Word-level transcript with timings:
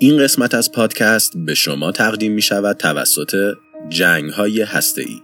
این 0.00 0.18
قسمت 0.18 0.54
از 0.54 0.72
پادکست 0.72 1.32
به 1.36 1.54
شما 1.54 1.92
تقدیم 1.92 2.32
می 2.32 2.42
شود 2.42 2.76
توسط 2.76 3.54
جنگ 3.88 4.30
های 4.30 4.62
هسته 4.62 5.02
ای. 5.02 5.20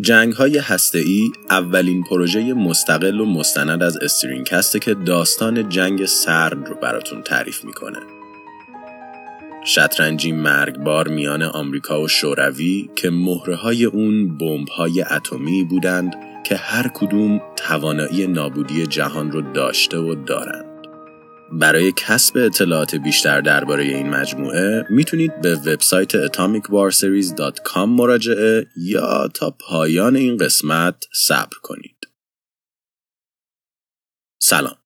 جنگ 0.00 0.32
های 0.32 0.58
هسته 0.58 0.98
ای 0.98 1.30
اولین 1.50 2.04
پروژه 2.04 2.54
مستقل 2.54 3.20
و 3.20 3.26
مستند 3.26 3.82
از 3.82 3.96
استرینکسته 3.96 4.78
که 4.78 4.94
داستان 4.94 5.68
جنگ 5.68 6.04
سرد 6.04 6.68
رو 6.68 6.74
براتون 6.74 7.22
تعریف 7.22 7.64
می‌کنه. 7.64 7.98
شطرنجی 9.64 10.32
مرگبار 10.32 11.08
میان 11.08 11.42
آمریکا 11.42 12.02
و 12.02 12.08
شوروی 12.08 12.90
که 12.96 13.10
مهره 13.10 13.54
های 13.54 13.84
اون 13.84 14.38
بمب 14.38 14.68
های 14.68 15.02
اتمی 15.02 15.64
بودند 15.64 16.16
که 16.44 16.56
هر 16.56 16.90
کدوم 16.94 17.40
توانایی 17.56 18.26
نابودی 18.26 18.86
جهان 18.86 19.32
رو 19.32 19.40
داشته 19.52 19.98
و 19.98 20.14
دارند. 20.14 20.69
برای 21.52 21.92
کسب 21.96 22.36
اطلاعات 22.36 22.94
بیشتر 22.94 23.40
درباره 23.40 23.84
این 23.84 24.10
مجموعه 24.10 24.86
می‌تونید 24.90 25.40
به 25.40 25.54
وبسایت 25.54 26.26
atomicwarseries.com 26.26 27.76
مراجعه 27.76 28.66
یا 28.76 29.28
تا 29.34 29.50
پایان 29.50 30.16
این 30.16 30.36
قسمت 30.36 31.04
صبر 31.14 31.56
کنید. 31.62 31.96
سلام. 34.42 34.76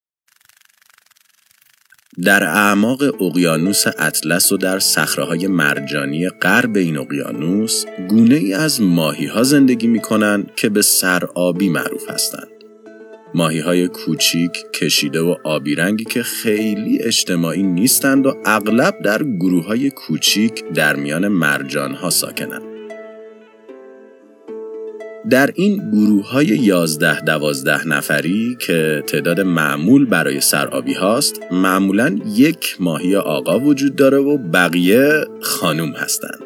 در 2.24 2.44
اعماق 2.44 3.22
اقیانوس 3.22 3.84
اطلس 3.86 4.52
و 4.52 4.56
در 4.56 4.78
صخره‌های 4.78 5.46
مرجانی 5.46 6.28
غرب 6.28 6.76
این 6.76 6.98
اقیانوس 6.98 7.84
گونه 8.08 8.34
ای 8.34 8.54
از 8.54 8.80
ماهی 8.80 9.26
ها 9.26 9.42
زندگی 9.42 9.86
می 9.86 10.00
کنند 10.00 10.54
که 10.54 10.68
به 10.68 10.82
سرآبی 10.82 11.68
معروف 11.68 12.10
هستند. 12.10 12.53
ماهی 13.34 13.58
های 13.58 13.88
کوچیک 13.88 14.52
کشیده 14.74 15.20
و 15.20 15.36
آبی 15.44 15.74
رنگی 15.74 16.04
که 16.04 16.22
خیلی 16.22 17.02
اجتماعی 17.02 17.62
نیستند 17.62 18.26
و 18.26 18.36
اغلب 18.44 19.02
در 19.02 19.22
گروه 19.22 19.66
های 19.66 19.90
کوچیک 19.90 20.64
در 20.74 20.96
میان 20.96 21.28
مرجان 21.28 21.94
ها 21.94 22.10
ساکنند. 22.10 22.62
در 25.30 25.50
این 25.54 25.90
گروه 25.90 26.30
های 26.30 26.46
11 26.46 27.20
دوازده 27.20 27.88
نفری 27.88 28.56
که 28.60 29.02
تعداد 29.06 29.40
معمول 29.40 30.06
برای 30.06 30.40
سرابی 30.40 30.94
هاست 30.94 31.40
معمولا 31.50 32.18
یک 32.26 32.76
ماهی 32.80 33.16
آقا 33.16 33.60
وجود 33.60 33.96
داره 33.96 34.18
و 34.18 34.38
بقیه 34.38 35.24
خانوم 35.40 35.92
هستند. 35.92 36.40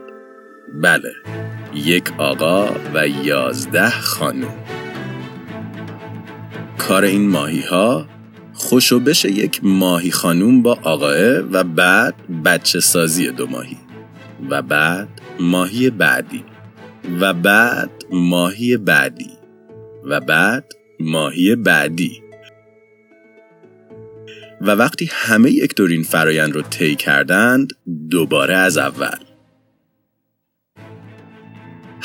بله 0.83 1.13
یک 1.75 2.13
آقا 2.19 2.69
و 2.95 3.09
یازده 3.09 3.91
خانوم 3.91 4.78
کار 6.79 7.05
این 7.05 7.29
ماهی 7.29 7.61
ها 7.61 8.07
خوشو 8.55 9.01
بشه 9.01 9.33
یک 9.33 9.61
ماهی 9.63 10.11
خانوم 10.11 10.63
با 10.63 10.79
آقاه 10.83 11.39
و 11.39 11.65
بعد 11.65 12.15
بچه 12.45 12.81
سازی 12.81 13.31
دو 13.31 13.47
ماهی 13.47 13.77
و 14.51 14.63
بعد 14.63 15.09
ماهی 15.41 15.91
بعدی 15.91 16.45
و 17.21 17.35
بعد 17.35 17.91
ماهی 18.13 18.77
بعدی 18.77 19.31
و 20.05 20.21
بعد 20.21 20.73
ماهی 21.01 21.57
بعدی. 21.57 22.23
و 24.61 24.71
وقتی 24.71 25.11
همه 25.13 25.51
یک 25.51 25.75
دورین 25.75 26.03
فرایند 26.03 26.53
رو 26.53 26.63
طی 26.63 26.97
کردند 26.97 27.73
دوباره 28.11 28.57
از 28.57 28.79
اول. 28.79 29.28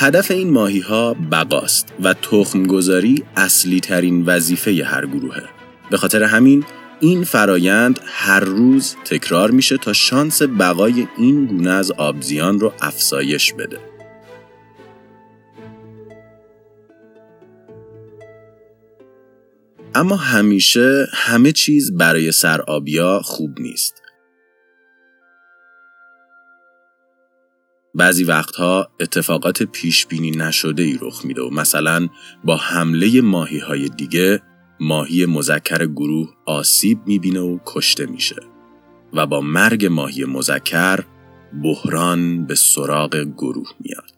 هدف 0.03 0.31
این 0.31 0.49
ماهی 0.49 0.79
ها 0.79 1.13
بقاست 1.31 1.93
و 2.03 2.13
تخمگذاری 2.13 3.23
اصلی 3.35 3.79
ترین 3.79 4.25
وظیفه 4.25 4.83
هر 4.85 5.05
گروهه. 5.05 5.43
به 5.91 5.97
خاطر 5.97 6.23
همین 6.23 6.65
این 6.99 7.23
فرایند 7.23 7.99
هر 8.05 8.39
روز 8.39 8.95
تکرار 9.05 9.51
میشه 9.51 9.77
تا 9.77 9.93
شانس 9.93 10.41
بقای 10.41 11.07
این 11.17 11.45
گونه 11.45 11.69
از 11.69 11.91
آبزیان 11.91 12.59
رو 12.59 12.73
افزایش 12.81 13.53
بده. 13.53 13.79
اما 19.95 20.15
همیشه 20.15 21.07
همه 21.13 21.51
چیز 21.51 21.97
برای 21.97 22.31
سرآبیا 22.31 23.21
خوب 23.23 23.59
نیست. 23.59 24.02
بعضی 27.95 28.23
وقتها 28.23 28.87
اتفاقات 28.99 29.63
پیش 29.63 30.05
بینی 30.05 30.31
نشده 30.31 30.83
ای 30.83 30.97
رخ 31.01 31.25
میده 31.25 31.41
و 31.41 31.49
مثلا 31.49 32.07
با 32.43 32.57
حمله 32.57 33.21
ماهی 33.21 33.59
های 33.59 33.89
دیگه 33.89 34.41
ماهی 34.79 35.25
مذکر 35.25 35.85
گروه 35.85 36.29
آسیب 36.45 36.99
می‌بینه 37.05 37.39
و 37.39 37.59
کشته 37.65 38.05
میشه 38.05 38.35
و 39.13 39.25
با 39.25 39.41
مرگ 39.41 39.85
ماهی 39.85 40.25
مذکر 40.25 40.99
بحران 41.63 42.45
به 42.45 42.55
سراغ 42.55 43.15
گروه 43.37 43.69
میاد. 43.79 44.13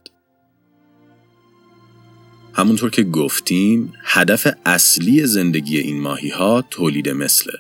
همونطور 2.54 2.90
که 2.90 3.04
گفتیم 3.04 3.94
هدف 4.04 4.48
اصلی 4.66 5.26
زندگی 5.26 5.78
این 5.78 6.02
ماهی 6.02 6.30
ها 6.30 6.64
تولید 6.70 7.10
مثله 7.10 7.54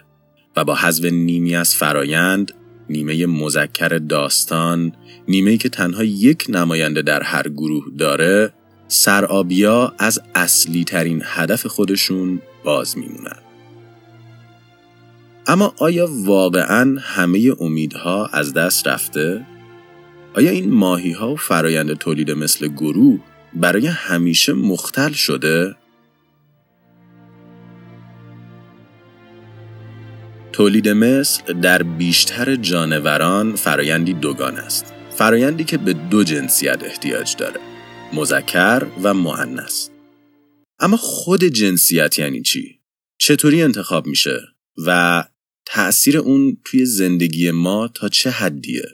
و 0.55 0.63
با 0.63 0.75
حذف 0.75 1.05
نیمی 1.05 1.55
از 1.55 1.75
فرایند 1.75 2.51
نیمه 2.89 3.25
مذکر 3.25 3.87
داستان 3.87 4.93
نیمه 5.27 5.57
که 5.57 5.69
تنها 5.69 6.03
یک 6.03 6.45
نماینده 6.49 7.01
در 7.01 7.23
هر 7.23 7.49
گروه 7.49 7.85
داره 7.97 8.53
سرابیا 8.87 9.93
از 9.99 10.21
اصلی 10.35 10.83
ترین 10.83 11.21
هدف 11.25 11.65
خودشون 11.65 12.41
باز 12.63 12.97
میمونن 12.97 13.37
اما 15.47 15.73
آیا 15.77 16.07
واقعا 16.11 16.97
همه 17.01 17.51
امیدها 17.59 18.25
از 18.25 18.53
دست 18.53 18.87
رفته؟ 18.87 19.45
آیا 20.33 20.51
این 20.51 20.73
ماهی 20.73 21.11
ها 21.11 21.31
و 21.31 21.35
فرایند 21.35 21.93
تولید 21.93 22.31
مثل 22.31 22.67
گروه 22.67 23.19
برای 23.53 23.87
همیشه 23.87 24.53
مختل 24.53 25.11
شده؟ 25.11 25.75
تولید 30.55 30.89
مثل 30.89 31.53
در 31.53 31.83
بیشتر 31.83 32.55
جانوران 32.55 33.55
فرایندی 33.55 34.13
دوگان 34.13 34.57
است. 34.57 34.93
فرایندی 35.11 35.63
که 35.63 35.77
به 35.77 35.93
دو 35.93 36.23
جنسیت 36.23 36.83
احتیاج 36.83 37.35
داره. 37.35 37.59
مذکر 38.13 38.87
و 39.03 39.13
معنس. 39.13 39.89
اما 40.79 40.97
خود 40.97 41.43
جنسیت 41.43 42.19
یعنی 42.19 42.41
چی؟ 42.41 42.79
چطوری 43.17 43.61
انتخاب 43.61 44.07
میشه؟ 44.07 44.41
و 44.85 45.23
تأثیر 45.65 46.17
اون 46.17 46.57
توی 46.65 46.85
زندگی 46.85 47.51
ما 47.51 47.87
تا 47.87 48.09
چه 48.09 48.29
حدیه؟ 48.29 48.85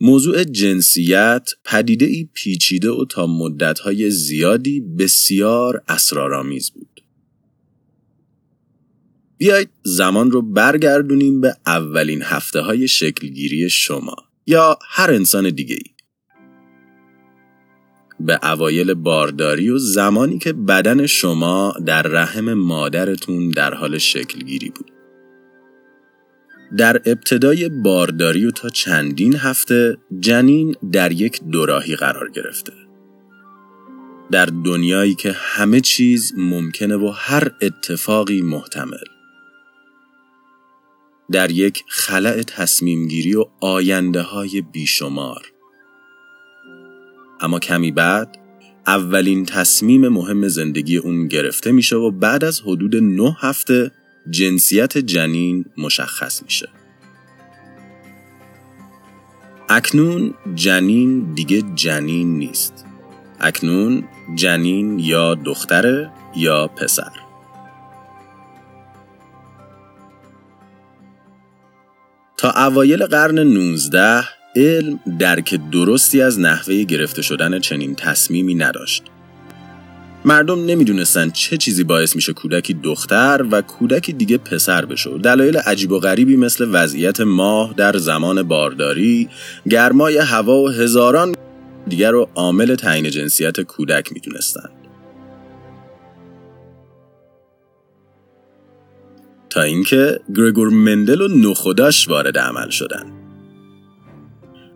موضوع 0.00 0.44
جنسیت 0.44 1.50
پدیده 1.64 2.06
ای 2.06 2.28
پیچیده 2.34 2.90
و 2.90 3.04
تا 3.04 3.26
مدتهای 3.26 4.10
زیادی 4.10 4.80
بسیار 4.80 5.82
اسرارآمیز 5.88 6.70
بود. 6.70 6.99
بیایید 9.40 9.70
زمان 9.82 10.30
رو 10.30 10.42
برگردونیم 10.42 11.40
به 11.40 11.56
اولین 11.66 12.22
هفته 12.22 12.60
های 12.60 12.88
شکلگیری 12.88 13.70
شما 13.70 14.16
یا 14.46 14.78
هر 14.88 15.10
انسان 15.10 15.50
دیگه 15.50 15.74
ای. 15.74 15.90
به 18.20 18.38
اوایل 18.42 18.94
بارداری 18.94 19.70
و 19.70 19.78
زمانی 19.78 20.38
که 20.38 20.52
بدن 20.52 21.06
شما 21.06 21.74
در 21.86 22.02
رحم 22.02 22.54
مادرتون 22.54 23.50
در 23.50 23.74
حال 23.74 23.98
شکلگیری 23.98 24.70
بود. 24.70 24.90
در 26.76 26.96
ابتدای 27.04 27.68
بارداری 27.68 28.46
و 28.46 28.50
تا 28.50 28.68
چندین 28.68 29.36
هفته 29.36 29.96
جنین 30.20 30.74
در 30.92 31.12
یک 31.12 31.40
دوراهی 31.52 31.96
قرار 31.96 32.30
گرفته. 32.30 32.72
در 34.30 34.46
دنیایی 34.46 35.14
که 35.14 35.32
همه 35.32 35.80
چیز 35.80 36.32
ممکنه 36.36 36.96
و 36.96 37.12
هر 37.16 37.50
اتفاقی 37.62 38.42
محتمل. 38.42 39.09
در 41.32 41.50
یک 41.50 41.84
خلع 41.88 42.42
تصمیمگیری 42.42 43.34
و 43.34 43.44
آینده 43.60 44.22
های 44.22 44.60
بیشمار. 44.60 45.52
اما 47.40 47.58
کمی 47.58 47.92
بعد 47.92 48.36
اولین 48.86 49.44
تصمیم 49.44 50.08
مهم 50.08 50.48
زندگی 50.48 50.96
اون 50.96 51.28
گرفته 51.28 51.72
میشه 51.72 51.96
و 51.96 52.10
بعد 52.10 52.44
از 52.44 52.60
حدود 52.60 52.96
نه 52.96 53.36
هفته 53.40 53.90
جنسیت 54.30 54.98
جنین 54.98 55.64
مشخص 55.76 56.42
میشه. 56.42 56.68
اکنون 59.68 60.34
جنین 60.54 61.34
دیگه 61.34 61.62
جنین 61.74 62.38
نیست. 62.38 62.84
اکنون 63.40 64.04
جنین 64.34 64.98
یا 64.98 65.34
دختره 65.34 66.10
یا 66.36 66.66
پسر. 66.66 67.29
تا 72.40 72.50
اوایل 72.50 73.06
قرن 73.06 73.38
19 73.38 74.24
علم 74.56 75.00
درک 75.18 75.60
درستی 75.72 76.22
از 76.22 76.40
نحوه 76.40 76.82
گرفته 76.82 77.22
شدن 77.22 77.58
چنین 77.58 77.94
تصمیمی 77.94 78.54
نداشت. 78.54 79.02
مردم 80.24 80.66
نمی‌دونستن 80.66 81.30
چه 81.30 81.56
چیزی 81.56 81.84
باعث 81.84 82.16
میشه 82.16 82.32
کودکی 82.32 82.74
دختر 82.74 83.46
و 83.50 83.62
کودکی 83.62 84.12
دیگه 84.12 84.38
پسر 84.38 84.84
بشه 84.84 85.18
دلایل 85.18 85.56
عجیب 85.56 85.92
و 85.92 85.98
غریبی 85.98 86.36
مثل 86.36 86.68
وضعیت 86.72 87.20
ماه 87.20 87.74
در 87.76 87.96
زمان 87.96 88.42
بارداری 88.42 89.28
گرمای 89.70 90.18
هوا 90.18 90.62
و 90.62 90.68
هزاران 90.68 91.34
دیگر 91.88 92.10
رو 92.10 92.28
عامل 92.34 92.74
تعیین 92.74 93.10
جنسیت 93.10 93.60
کودک 93.60 94.12
می‌دونستند 94.12 94.79
تا 99.50 99.62
اینکه 99.62 100.20
گرگور 100.36 100.68
مندل 100.68 101.20
و 101.20 101.28
نخوداش 101.28 102.08
وارد 102.08 102.38
عمل 102.38 102.70
شدن 102.70 103.04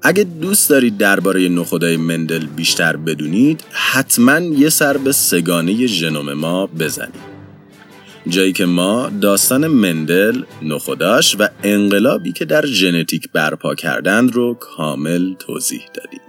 اگه 0.02 0.24
دوست 0.24 0.70
دارید 0.70 0.98
درباره 0.98 1.48
نخودای 1.48 1.96
مندل 1.96 2.46
بیشتر 2.46 2.96
بدونید 2.96 3.64
حتما 3.70 4.38
یه 4.38 4.68
سر 4.68 4.96
به 4.96 5.12
سگانه 5.12 5.86
ژنوم 5.86 6.32
ما 6.32 6.66
بزنید 6.66 7.34
جایی 8.28 8.52
که 8.52 8.66
ما 8.66 9.10
داستان 9.20 9.66
مندل، 9.66 10.42
نخوداش 10.62 11.36
و 11.38 11.48
انقلابی 11.62 12.32
که 12.32 12.44
در 12.44 12.66
ژنتیک 12.66 13.28
برپا 13.32 13.74
کردند 13.74 14.32
رو 14.32 14.54
کامل 14.54 15.34
توضیح 15.34 15.82
دادیم. 15.94 16.23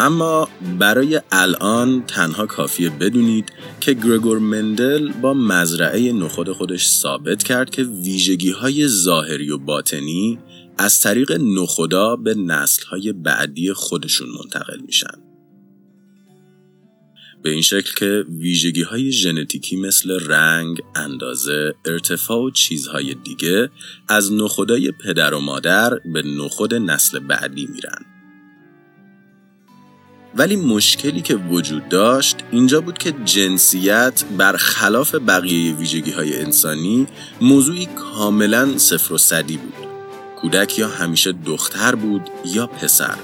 اما 0.00 0.48
برای 0.78 1.20
الان 1.32 2.04
تنها 2.06 2.46
کافیه 2.46 2.90
بدونید 2.90 3.52
که 3.80 3.94
گرگور 3.94 4.38
مندل 4.38 5.12
با 5.12 5.34
مزرعه 5.34 6.12
نخود 6.12 6.52
خودش 6.52 6.88
ثابت 6.88 7.42
کرد 7.42 7.70
که 7.70 7.82
ویژگی 7.82 8.50
های 8.50 8.88
ظاهری 8.88 9.50
و 9.50 9.58
باطنی 9.58 10.38
از 10.78 11.00
طریق 11.00 11.32
نخودا 11.32 12.16
به 12.16 12.34
نسل 12.34 12.86
های 12.86 13.12
بعدی 13.12 13.72
خودشون 13.72 14.28
منتقل 14.28 14.80
میشن. 14.86 15.22
به 17.42 17.50
این 17.50 17.62
شکل 17.62 17.94
که 17.98 18.24
ویژگی 18.28 18.82
های 18.82 19.12
ژنتیکی 19.12 19.76
مثل 19.76 20.10
رنگ، 20.26 20.82
اندازه، 20.94 21.74
ارتفاع 21.84 22.38
و 22.38 22.50
چیزهای 22.50 23.14
دیگه 23.14 23.70
از 24.08 24.32
نخودای 24.32 24.92
پدر 25.04 25.34
و 25.34 25.40
مادر 25.40 25.98
به 25.98 26.22
نخود 26.22 26.74
نسل 26.74 27.18
بعدی 27.18 27.66
میرن. 27.66 28.15
ولی 30.36 30.56
مشکلی 30.56 31.22
که 31.22 31.34
وجود 31.34 31.88
داشت 31.88 32.36
اینجا 32.52 32.80
بود 32.80 32.98
که 32.98 33.14
جنسیت 33.24 34.24
برخلاف 34.38 35.14
بقیه 35.14 35.74
ویژگی 35.74 36.10
های 36.10 36.40
انسانی 36.40 37.06
موضوعی 37.40 37.86
کاملا 37.86 38.78
صفر 38.78 39.12
و 39.12 39.18
صدی 39.18 39.56
بود. 39.56 39.74
کودک 40.40 40.78
یا 40.78 40.88
همیشه 40.88 41.32
دختر 41.32 41.94
بود 41.94 42.22
یا 42.44 42.66
پسر. 42.66 43.16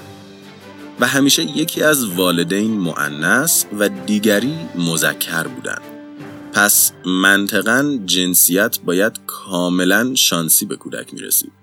و 1.00 1.06
همیشه 1.06 1.42
یکی 1.42 1.82
از 1.82 2.04
والدین 2.04 2.70
معنس 2.70 3.66
و 3.78 3.88
دیگری 3.88 4.54
مذکر 4.74 5.46
بودند. 5.46 5.82
پس 6.52 6.92
منطقا 7.06 7.98
جنسیت 8.06 8.78
باید 8.84 9.20
کاملا 9.26 10.14
شانسی 10.14 10.66
به 10.66 10.76
کودک 10.76 11.14
می 11.14 11.20
رسید. 11.20 11.61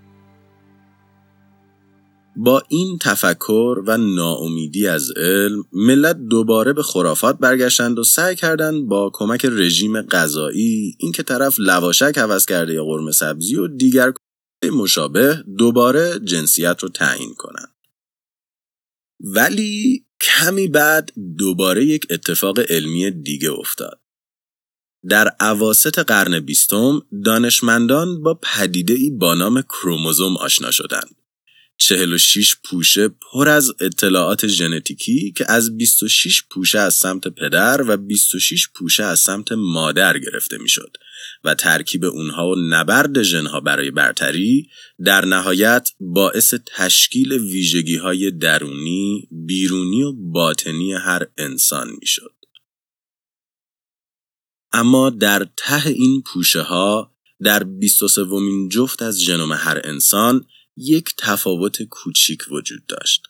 با 2.41 2.63
این 2.69 2.97
تفکر 3.01 3.83
و 3.85 3.97
ناامیدی 3.97 4.87
از 4.87 5.11
علم 5.11 5.63
ملت 5.73 6.17
دوباره 6.17 6.73
به 6.73 6.83
خرافات 6.83 7.37
برگشتند 7.37 7.99
و 7.99 8.03
سعی 8.03 8.35
کردند 8.35 8.87
با 8.87 9.11
کمک 9.13 9.45
رژیم 9.45 10.01
غذایی 10.01 10.95
اینکه 10.99 11.23
طرف 11.23 11.55
لواشک 11.59 12.17
عوض 12.17 12.45
کرده 12.45 12.73
یا 12.73 12.85
قرمه 12.85 13.11
سبزی 13.11 13.55
و 13.55 13.67
دیگر 13.67 14.13
مشابه 14.73 15.43
دوباره 15.57 16.19
جنسیت 16.23 16.83
رو 16.83 16.89
تعیین 16.89 17.33
کنند. 17.33 17.75
ولی 19.19 20.05
کمی 20.21 20.67
بعد 20.67 21.11
دوباره 21.37 21.85
یک 21.85 22.07
اتفاق 22.09 22.59
علمی 22.59 23.11
دیگه 23.11 23.51
افتاد. 23.51 23.99
در 25.09 25.27
عواست 25.39 25.99
قرن 25.99 26.39
بیستم 26.39 27.01
دانشمندان 27.25 28.23
با 28.23 28.39
پدیده 28.43 28.93
ای 28.93 29.09
با 29.09 29.35
نام 29.35 29.61
کروموزوم 29.61 30.37
آشنا 30.37 30.71
شدند. 30.71 31.15
46 31.81 32.55
پوشه 32.63 33.07
پر 33.07 33.49
از 33.49 33.71
اطلاعات 33.79 34.47
ژنتیکی 34.47 35.33
که 35.37 35.51
از 35.51 35.77
26 35.77 36.43
پوشه 36.51 36.79
از 36.79 36.93
سمت 36.93 37.27
پدر 37.27 37.81
و 37.87 37.97
26 37.97 38.67
پوشه 38.75 39.03
از 39.03 39.19
سمت 39.19 39.51
مادر 39.51 40.19
گرفته 40.19 40.57
می‌شد 40.57 40.97
و 41.43 41.55
ترکیب 41.55 42.05
اونها 42.05 42.49
و 42.49 42.55
نبرد 42.55 43.23
ژنها 43.23 43.59
برای 43.59 43.91
برتری 43.91 44.69
در 45.05 45.25
نهایت 45.25 45.89
باعث 45.99 46.53
تشکیل 46.75 47.33
ویژگی 47.33 47.95
های 47.95 48.31
درونی، 48.31 49.27
بیرونی 49.31 50.03
و 50.03 50.13
باطنی 50.13 50.93
هر 50.93 51.27
انسان 51.37 51.89
می‌شد. 51.99 52.35
اما 54.71 55.09
در 55.09 55.47
ته 55.57 55.89
این 55.89 56.21
پوشه 56.21 56.61
ها 56.61 57.15
در 57.43 57.63
23 57.63 58.21
ومین 58.21 58.69
جفت 58.69 59.01
از 59.01 59.21
ژنوم 59.21 59.51
هر 59.53 59.81
انسان 59.83 60.45
یک 60.81 61.13
تفاوت 61.17 61.83
کوچیک 61.83 62.39
وجود 62.51 62.85
داشت. 62.87 63.23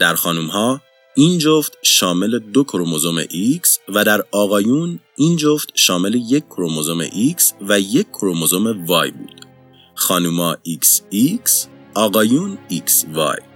در 0.00 0.14
خانوم 0.14 0.46
ها 0.46 0.80
این 1.16 1.38
جفت 1.38 1.72
شامل 1.82 2.38
دو 2.38 2.64
کروموزوم 2.64 3.24
X 3.24 3.68
و 3.88 4.04
در 4.04 4.24
آقایون 4.32 5.00
این 5.16 5.36
جفت 5.36 5.70
شامل 5.74 6.14
یک 6.14 6.44
کروموزوم 6.44 7.06
X 7.06 7.42
و 7.60 7.80
یک 7.80 8.08
کروموزوم 8.08 8.86
Y 8.86 9.10
بود. 9.12 9.46
خانوما 9.94 10.56
XX، 10.66 11.50
آقایون 11.94 12.58
XY. 12.70 13.53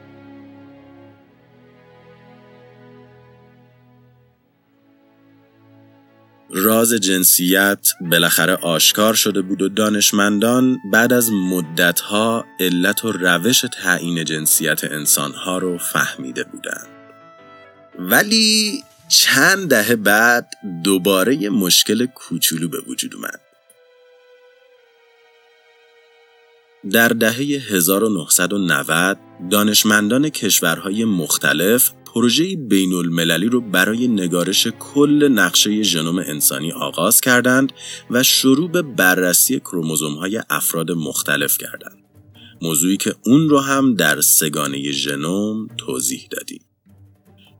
راز 6.50 6.95
جنسیت 6.95 7.89
بالاخره 8.00 8.55
آشکار 8.55 9.15
شده 9.15 9.43
بود 9.43 9.62
و 9.62 9.69
دانشمندان 9.69 10.79
بعد 10.93 11.12
از 11.12 11.31
مدتها 11.33 12.45
علت 12.61 13.05
و 13.05 13.12
روش 13.12 13.65
تعیین 13.73 14.25
جنسیت 14.25 14.85
انسانها 14.85 15.59
رو 15.59 15.79
فهمیده 15.79 16.45
بودند. 16.45 16.87
ولی 17.99 18.83
چند 19.09 19.71
دهه 19.71 19.97
بعد 19.97 20.49
دوباره 20.85 21.37
یه 21.37 21.50
مشکل 21.50 22.06
کوچولو 22.06 22.69
به 22.69 22.79
وجود 22.87 23.15
اومد. 23.15 23.41
در 26.91 27.09
دهه 27.09 27.37
1990 27.71 29.19
دانشمندان 29.51 30.29
کشورهای 30.29 31.05
مختلف 31.05 31.91
پروژه 32.14 32.56
بین 32.56 32.93
المللی 32.93 33.46
رو 33.49 33.60
برای 33.60 34.08
نگارش 34.08 34.66
کل 34.66 35.28
نقشه 35.28 35.82
ژنوم 35.82 36.19
انسانی 36.19 36.72
آغاز 36.72 37.20
کردند 37.20 37.72
و 38.10 38.22
شروع 38.22 38.70
به 38.70 38.82
بررسی 38.82 39.60
کروموزوم 39.60 40.14
های 40.14 40.43
افراد 40.50 40.90
مختلف 40.90 41.58
کردند. 41.58 41.98
موضوعی 42.62 42.96
که 42.96 43.15
اون 43.27 43.48
رو 43.48 43.60
هم 43.60 43.94
در 43.94 44.20
سگانه 44.20 44.93
ژنوم 44.93 45.69
توضیح 45.77 46.29
دادیم. 46.31 46.60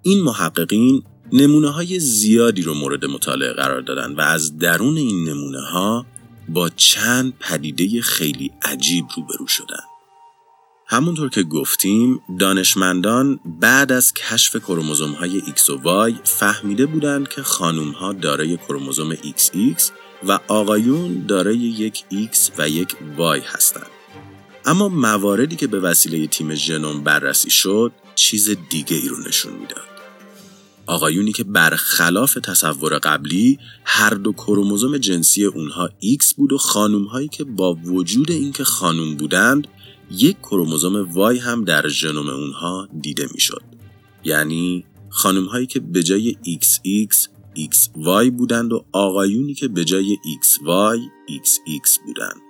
این 0.02 0.23
محققین 0.23 1.02
نمونه 1.33 1.71
های 1.71 1.99
زیادی 1.99 2.62
رو 2.62 2.75
مورد 2.75 3.05
مطالعه 3.05 3.52
قرار 3.52 3.81
دادن 3.81 4.14
و 4.14 4.21
از 4.21 4.59
درون 4.59 4.97
این 4.97 5.28
نمونه 5.28 5.61
ها 5.61 6.07
با 6.49 6.69
چند 6.69 7.33
پدیده 7.40 8.00
خیلی 8.00 8.50
عجیب 8.62 9.05
روبرو 9.17 9.47
شدن. 9.47 9.98
همونطور 10.90 11.28
که 11.28 11.42
گفتیم 11.42 12.21
دانشمندان 12.38 13.40
بعد 13.61 13.92
از 13.92 14.12
کشف 14.12 14.57
کروموزوم 14.57 15.12
های 15.12 15.40
X 15.40 15.71
و 15.71 16.11
Y 16.11 16.14
فهمیده 16.25 16.87
بودند 16.87 17.28
که 17.28 17.42
خانوم 17.42 17.90
ها 17.90 18.12
دارای 18.12 18.57
کروموزوم 18.57 19.14
XX 19.14 19.83
و 20.28 20.38
آقایون 20.49 21.26
دارای 21.26 21.57
یک 21.57 22.04
X 22.11 22.59
و 22.59 22.68
یک 22.68 22.97
Y 23.18 23.42
هستند. 23.47 23.87
اما 24.64 24.88
مواردی 24.88 25.57
که 25.57 25.66
به 25.66 25.80
وسیله 25.80 26.26
تیم 26.26 26.54
ژنوم 26.54 27.04
بررسی 27.04 27.50
شد 27.50 27.92
چیز 28.14 28.50
دیگه 28.71 28.97
ای 28.97 29.09
رو 29.09 29.16
نشون 29.28 29.52
می‌داد. 29.52 29.88
آقایونی 30.87 31.33
که 31.33 31.45
برخلاف 31.45 32.35
تصور 32.35 32.99
قبلی 32.99 33.59
هر 33.85 34.11
دو 34.11 34.33
کروموزوم 34.33 34.99
جنسی 34.99 35.45
اونها 35.45 35.88
X 35.88 36.35
بود 36.35 36.52
و 36.52 36.59
خانوم 36.59 37.04
هایی 37.04 37.28
که 37.28 37.45
با 37.45 37.75
وجود 37.75 38.30
اینکه 38.30 38.64
خانوم 38.64 39.16
بودند 39.16 39.68
یک 40.11 40.38
کروموزوم 40.38 41.12
وای 41.12 41.38
هم 41.38 41.65
در 41.65 41.88
ژنوم 41.88 42.29
اونها 42.29 42.88
دیده 43.00 43.29
می‌شد. 43.35 43.62
یعنی 44.25 44.85
خانم 45.09 45.45
هایی 45.45 45.67
که 45.67 45.81
به 45.81 46.03
جای 46.03 46.37
XX 46.45 47.29
XY 47.57 48.31
بودند 48.31 48.73
و 48.73 48.85
آقایونی 48.93 49.55
که 49.55 49.69
به 49.69 49.85
جای 49.85 50.17
XY 50.17 50.99
XX 51.31 52.05
بودند. 52.07 52.43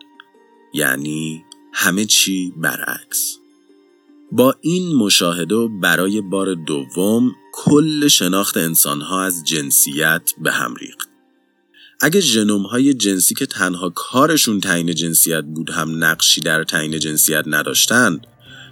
یعنی 0.75 1.45
همه 1.73 2.05
چی 2.05 2.53
برعکس. 2.57 3.39
با 4.33 4.55
این 4.61 4.95
مشاهده 4.95 5.69
برای 5.69 6.21
بار 6.21 6.55
دوم 6.55 7.33
کل 7.53 8.09
شناخت 8.09 8.57
انسانها 8.57 9.23
از 9.23 9.45
جنسیت 9.45 10.33
به 10.39 10.53
هم 10.53 10.75
ریخت. 10.75 11.08
اگه 12.01 12.21
ژنوم 12.21 12.63
های 12.63 12.95
جنسی 12.95 13.35
که 13.35 13.47
تنها 13.47 13.91
کارشون 13.91 14.61
تعیین 14.61 14.95
جنسیت 14.95 15.45
بود 15.45 15.71
هم 15.71 16.05
نقشی 16.05 16.41
در 16.41 16.65
تعیین 16.65 16.99
جنسیت 16.99 17.45
نداشتند 17.47 18.27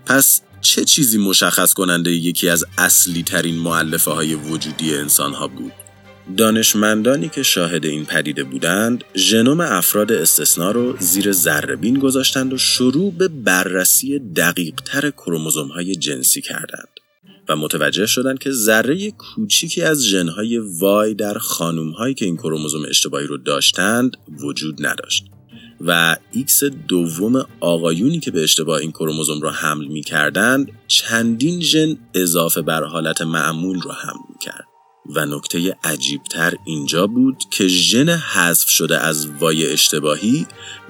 پس 0.06 0.40
چه 0.60 0.84
چیزی 0.84 1.18
مشخص 1.18 1.72
کننده 1.72 2.10
یکی 2.10 2.48
از 2.48 2.64
اصلی 2.78 3.22
ترین 3.22 3.54
معلفه 3.54 4.10
های 4.10 4.34
وجودی 4.34 4.94
انسان 4.94 5.32
ها 5.32 5.48
بود؟ 5.48 5.72
دانشمندانی 6.36 7.28
که 7.28 7.42
شاهد 7.42 7.84
این 7.84 8.04
پدیده 8.04 8.44
بودند، 8.44 9.04
ژنوم 9.16 9.60
افراد 9.60 10.12
استثنا 10.12 10.70
رو 10.70 10.96
زیر 11.00 11.32
ذرهبین 11.32 11.98
گذاشتند 11.98 12.52
و 12.52 12.58
شروع 12.58 13.12
به 13.12 13.28
بررسی 13.28 14.18
دقیق 14.18 14.74
تر 14.84 15.10
کروموزوم 15.10 15.68
های 15.68 15.96
جنسی 15.96 16.40
کردند. 16.42 16.88
و 17.48 17.56
متوجه 17.56 18.06
شدند 18.06 18.38
که 18.38 18.50
ذره 18.50 19.10
کوچیکی 19.10 19.82
از 19.82 20.06
ژنهای 20.06 20.58
Y 20.58 21.14
در 21.14 21.38
خانوم 21.38 21.90
هایی 21.90 22.14
که 22.14 22.24
این 22.24 22.36
کروموزوم 22.36 22.82
اشتباهی 22.88 23.26
رو 23.26 23.36
داشتند 23.36 24.16
وجود 24.40 24.86
نداشت 24.86 25.24
و 25.80 26.16
X 26.32 26.64
دوم 26.64 27.46
آقایونی 27.60 28.20
که 28.20 28.30
به 28.30 28.42
اشتباه 28.42 28.78
این 28.78 28.90
کروموزوم 28.92 29.40
را 29.40 29.50
حمل 29.50 29.86
می 29.86 30.02
کردند 30.02 30.72
چندین 30.88 31.60
ژن 31.60 31.96
اضافه 32.14 32.62
بر 32.62 32.84
حالت 32.84 33.22
معمول 33.22 33.80
را 33.82 33.92
حمل 33.92 34.22
می 34.28 34.38
کرد. 34.40 34.64
و 35.14 35.26
نکته 35.26 35.76
عجیبتر 35.84 36.54
اینجا 36.64 37.06
بود 37.06 37.36
که 37.50 37.68
ژن 37.68 38.08
حذف 38.08 38.68
شده 38.68 38.98
از 38.98 39.26
Y 39.26 39.72
اشتباهی 39.72 40.46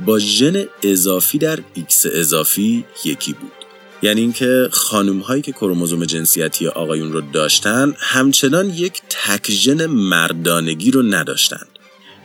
با 0.06 0.18
ژن 0.18 0.64
اضافی 0.82 1.38
در 1.38 1.58
X 1.74 2.06
اضافی 2.06 2.84
یکی 3.04 3.32
بود. 3.32 3.55
یعنی 4.02 4.20
اینکه 4.20 4.68
خانوم 4.72 5.18
هایی 5.18 5.42
که 5.42 5.52
کروموزوم 5.52 6.04
جنسیتی 6.04 6.68
آقایون 6.68 7.12
رو 7.12 7.20
داشتن 7.20 7.94
همچنان 7.98 8.70
یک 8.70 9.02
تکژن 9.08 9.86
مردانگی 9.86 10.90
رو 10.90 11.02
نداشتند. 11.02 11.68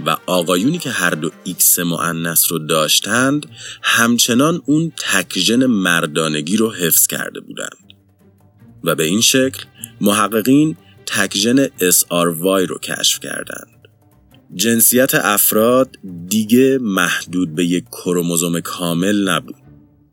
و 0.06 0.18
آقایونی 0.26 0.78
که 0.78 0.90
هر 0.90 1.10
دو 1.10 1.32
X 1.44 1.80
مؤنث 1.80 2.52
رو 2.52 2.60
داشتند 2.60 3.46
همچنان 3.84 4.62
اون 4.66 4.92
تکژن 4.98 5.66
مردانگی 5.66 6.58
رو 6.58 6.72
حفظ 6.72 7.08
کرده 7.08 7.40
بودند. 7.40 7.94
و 8.84 8.96
به 8.96 9.04
این 9.04 9.22
شکل 9.22 9.64
محققین 10.02 10.78
تکژن 11.06 11.68
SRY 11.68 12.68
رو 12.68 12.78
کشف 12.84 13.20
کردند. 13.20 13.68
جنسیت 14.56 15.16
افراد 15.16 15.96
دیگه 16.28 16.78
محدود 16.82 17.56
به 17.56 17.66
یک 17.66 17.86
کروموزوم 17.92 18.60
کامل 18.60 19.30
نبود. 19.30 19.61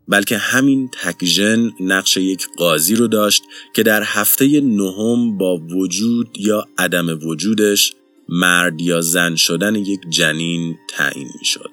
بلکه 0.09 0.37
همین 0.37 0.89
تکژن 1.01 1.71
نقش 1.79 2.17
یک 2.17 2.47
قاضی 2.57 2.95
رو 2.95 3.07
داشت 3.07 3.43
که 3.73 3.83
در 3.83 4.03
هفته 4.03 4.61
نهم 4.61 5.37
با 5.37 5.57
وجود 5.57 6.37
یا 6.39 6.67
عدم 6.77 7.27
وجودش 7.27 7.93
مرد 8.29 8.81
یا 8.81 9.01
زن 9.01 9.35
شدن 9.35 9.75
یک 9.75 9.99
جنین 10.09 10.77
تعیین 10.89 11.27
می 11.39 11.45
شد. 11.45 11.71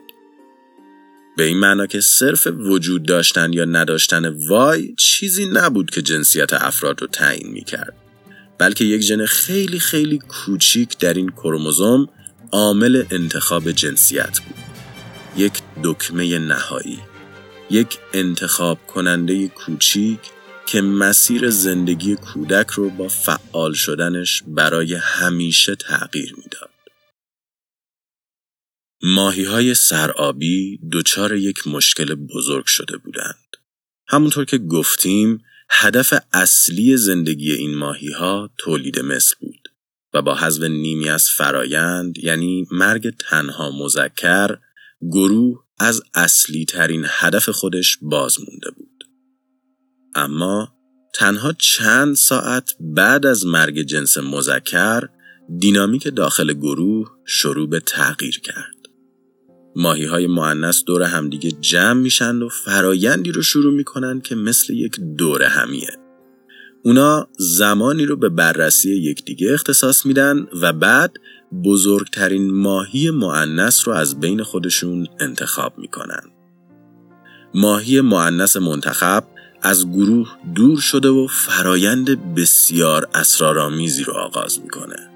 به 1.36 1.44
این 1.44 1.58
معنا 1.58 1.86
که 1.86 2.00
صرف 2.00 2.46
وجود 2.46 3.02
داشتن 3.02 3.52
یا 3.52 3.64
نداشتن 3.64 4.28
وای 4.48 4.94
چیزی 4.98 5.46
نبود 5.46 5.90
که 5.90 6.02
جنسیت 6.02 6.52
افراد 6.52 7.00
رو 7.00 7.06
تعیین 7.06 7.52
می 7.52 7.64
کرد. 7.64 7.96
بلکه 8.58 8.84
یک 8.84 9.00
ژن 9.00 9.26
خیلی 9.26 9.78
خیلی 9.78 10.18
کوچیک 10.18 10.98
در 10.98 11.14
این 11.14 11.28
کروموزوم 11.28 12.08
عامل 12.52 13.04
انتخاب 13.10 13.70
جنسیت 13.70 14.40
بود. 14.40 14.56
یک 15.36 15.52
دکمه 15.82 16.38
نهایی. 16.38 16.98
یک 17.70 17.98
انتخاب 18.12 18.86
کننده 18.86 19.48
کوچیک 19.48 20.20
که 20.66 20.80
مسیر 20.80 21.50
زندگی 21.50 22.16
کودک 22.16 22.70
رو 22.70 22.90
با 22.90 23.08
فعال 23.08 23.72
شدنش 23.72 24.42
برای 24.46 24.94
همیشه 24.94 25.74
تغییر 25.74 26.34
می‌داد. 26.36 26.70
ماهی 29.02 29.44
های 29.44 29.74
سرآبی 29.74 30.80
دچار 30.92 31.34
یک 31.34 31.66
مشکل 31.66 32.14
بزرگ 32.14 32.66
شده 32.66 32.96
بودند. 32.96 33.56
همونطور 34.08 34.44
که 34.44 34.58
گفتیم 34.58 35.44
هدف 35.70 36.14
اصلی 36.32 36.96
زندگی 36.96 37.52
این 37.52 37.74
ماهی 37.74 38.12
ها 38.12 38.50
تولید 38.58 38.98
مثل 38.98 39.34
بود 39.40 39.68
و 40.14 40.22
با 40.22 40.34
حذف 40.34 40.62
نیمی 40.62 41.08
از 41.08 41.30
فرایند 41.30 42.18
یعنی 42.18 42.66
مرگ 42.70 43.10
تنها 43.10 43.70
مذکر 43.70 44.58
گروه 45.10 45.65
از 45.78 46.02
اصلی 46.14 46.64
ترین 46.64 47.04
هدف 47.08 47.48
خودش 47.48 47.98
باز 48.02 48.38
مونده 48.40 48.70
بود. 48.70 49.04
اما 50.14 50.76
تنها 51.14 51.52
چند 51.52 52.16
ساعت 52.16 52.74
بعد 52.80 53.26
از 53.26 53.46
مرگ 53.46 53.82
جنس 53.82 54.18
مذکر 54.18 55.08
دینامیک 55.58 56.14
داخل 56.16 56.52
گروه 56.52 57.10
شروع 57.24 57.68
به 57.68 57.80
تغییر 57.80 58.40
کرد. 58.40 58.76
ماهی 59.76 60.04
های 60.04 60.26
معنس 60.26 60.84
دور 60.84 61.02
همدیگه 61.02 61.50
جمع 61.50 62.00
میشن 62.00 62.42
و 62.42 62.48
فرایندی 62.48 63.32
رو 63.32 63.42
شروع 63.42 63.74
می‌کنن 63.74 64.20
که 64.20 64.34
مثل 64.34 64.72
یک 64.72 65.00
دور 65.18 65.42
همیه. 65.42 65.90
اونا 66.84 67.28
زمانی 67.38 68.06
رو 68.06 68.16
به 68.16 68.28
بررسی 68.28 68.94
یکدیگه 68.94 69.52
اختصاص 69.52 70.06
میدن 70.06 70.46
و 70.62 70.72
بعد 70.72 71.16
بزرگترین 71.64 72.54
ماهی 72.54 73.10
معنس 73.10 73.88
رو 73.88 73.94
از 73.94 74.20
بین 74.20 74.42
خودشون 74.42 75.06
انتخاب 75.20 75.78
می‌کنن. 75.78 76.22
ماهی 77.54 78.00
معنس 78.00 78.56
منتخب 78.56 79.24
از 79.62 79.88
گروه 79.88 80.28
دور 80.54 80.80
شده 80.80 81.08
و 81.08 81.26
فرایند 81.26 82.34
بسیار 82.34 83.08
اسرارآمیزی 83.14 84.04
رو 84.04 84.12
آغاز 84.12 84.60
می‌کنه. 84.60 85.10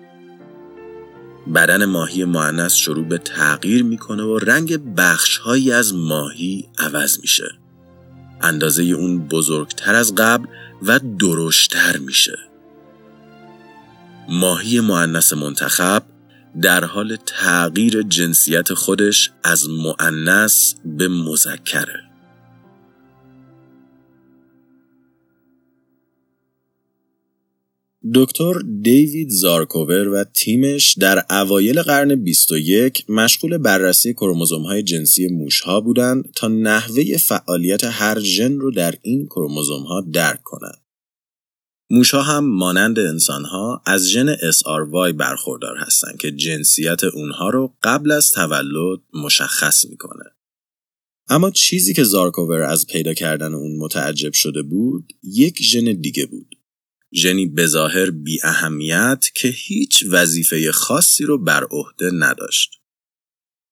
بدن 1.54 1.84
ماهی 1.84 2.24
معنس 2.24 2.74
شروع 2.74 3.04
به 3.04 3.18
تغییر 3.18 3.82
می‌کنه 3.82 4.22
و 4.22 4.38
رنگ 4.38 4.94
بخشهایی 4.94 5.72
از 5.72 5.94
ماهی 5.94 6.68
عوض 6.78 7.20
میشه. 7.20 7.50
اندازه 8.42 8.82
اون 8.82 9.18
بزرگتر 9.28 9.94
از 9.94 10.14
قبل 10.14 10.46
و 10.82 11.00
درشتر 11.18 11.96
میشه. 11.96 12.38
ماهی 14.28 14.80
معنس 14.80 15.32
منتخب 15.32 16.02
در 16.62 16.84
حال 16.84 17.16
تغییر 17.26 18.02
جنسیت 18.02 18.74
خودش 18.74 19.30
از 19.44 19.68
معنس 19.68 20.74
به 20.84 21.08
مذکره. 21.08 22.10
دکتر 28.14 28.54
دیوید 28.82 29.28
زارکوور 29.28 30.08
و 30.08 30.24
تیمش 30.24 30.94
در 30.98 31.24
اوایل 31.30 31.82
قرن 31.82 32.14
21 32.14 33.04
مشغول 33.10 33.58
بررسی 33.58 34.12
کروموزوم 34.12 34.62
های 34.62 34.82
جنسی 34.82 35.28
موش 35.28 35.60
ها 35.60 35.80
بودند 35.80 36.32
تا 36.36 36.48
نحوه 36.48 37.16
فعالیت 37.16 37.84
هر 37.84 38.20
ژن 38.20 38.52
رو 38.52 38.70
در 38.70 38.94
این 39.02 39.26
کروموزوم 39.26 39.82
ها 39.82 40.00
درک 40.12 40.42
کنند. 40.42 40.89
موشها 41.90 42.22
هم 42.22 42.44
مانند 42.44 42.98
انسانها 42.98 43.82
از 43.86 44.08
ژن 44.08 44.34
SRY 44.34 45.12
برخوردار 45.12 45.76
هستند 45.76 46.18
که 46.18 46.30
جنسیت 46.30 47.04
اونها 47.04 47.50
رو 47.50 47.76
قبل 47.82 48.12
از 48.12 48.30
تولد 48.30 49.00
مشخص 49.14 49.86
می‌کنه. 49.86 50.24
اما 51.28 51.50
چیزی 51.50 51.94
که 51.94 52.04
زارکوور 52.04 52.62
از 52.62 52.86
پیدا 52.86 53.14
کردن 53.14 53.54
اون 53.54 53.76
متعجب 53.78 54.32
شده 54.32 54.62
بود 54.62 55.12
یک 55.22 55.62
ژن 55.62 55.92
دیگه 56.00 56.26
بود. 56.26 56.56
ژنی 57.14 57.46
بظاهر 57.46 58.10
بی 58.10 58.38
اهمیت 58.42 59.24
که 59.34 59.48
هیچ 59.48 60.04
وظیفه 60.10 60.72
خاصی 60.72 61.24
رو 61.24 61.38
بر 61.38 61.64
عهده 61.64 62.10
نداشت. 62.14 62.70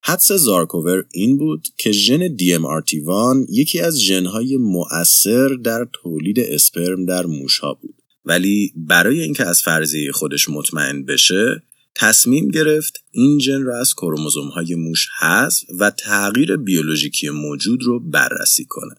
حدس 0.04 0.32
زارکوور 0.32 1.04
این 1.12 1.38
بود 1.38 1.68
که 1.78 1.92
ژن 1.92 2.36
DMRT1 2.36 3.46
یکی 3.48 3.80
از 3.80 4.00
ژنهای 4.00 4.56
مؤثر 4.56 5.48
در 5.48 5.88
تولید 5.92 6.40
اسپرم 6.40 7.04
در 7.04 7.26
موشها 7.26 7.74
بود. 7.74 7.97
ولی 8.24 8.72
برای 8.76 9.20
اینکه 9.20 9.46
از 9.46 9.62
فرضیه 9.62 10.12
خودش 10.12 10.48
مطمئن 10.48 11.04
بشه 11.04 11.62
تصمیم 11.94 12.48
گرفت 12.48 13.04
این 13.10 13.38
ژن 13.38 13.62
را 13.62 13.78
از 13.78 13.94
کروموزوم 13.94 14.48
های 14.48 14.74
موش 14.74 15.08
حذف 15.20 15.62
و 15.78 15.90
تغییر 15.90 16.56
بیولوژیکی 16.56 17.30
موجود 17.30 17.82
رو 17.82 18.00
بررسی 18.00 18.64
کنه. 18.64 18.94